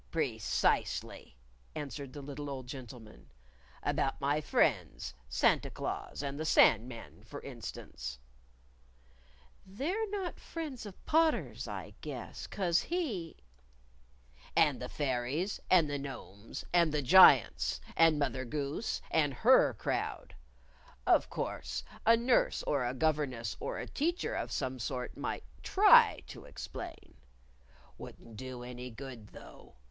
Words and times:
"Precisely," 0.09 1.35
answered 1.75 2.11
the 2.11 2.23
little 2.23 2.49
old 2.49 2.65
gentleman;" 2.65 3.29
about 3.83 4.19
my 4.19 4.41
friends, 4.41 5.13
Santa 5.29 5.69
Claus 5.69 6.23
and 6.23 6.39
the 6.39 6.43
Sand 6.43 6.89
Man, 6.89 7.21
for 7.23 7.39
instance" 7.43 8.17
"They're 9.77 10.09
not 10.09 10.39
friends 10.39 10.87
of 10.87 11.05
Potter's, 11.05 11.67
I 11.67 11.93
guess. 12.01 12.47
'Cause 12.47 12.81
he 12.81 13.37
""And 14.65 14.81
the 14.81 14.89
fairies, 14.89 15.59
and 15.69 15.87
the 15.87 15.99
gnomes, 15.99 16.65
and 16.73 16.91
the 16.91 17.03
giants; 17.03 17.79
and 17.95 18.17
Mother 18.17 18.43
Goose 18.43 19.03
and 19.11 19.31
her 19.35 19.75
crowd. 19.75 20.33
Of 21.05 21.29
course 21.29 21.83
a 22.07 22.17
nurse 22.17 22.63
or 22.63 22.87
a 22.87 22.95
governess 22.95 23.55
or 23.59 23.77
a 23.77 23.85
teacher 23.87 24.33
of 24.33 24.51
some 24.51 24.79
sort 24.79 25.15
might 25.15 25.43
try 25.61 26.23
to 26.25 26.45
explain. 26.45 27.17
Wouldn't 27.99 28.35
do 28.35 28.63
any 28.63 28.89
good, 28.89 29.27
though. 29.27 29.75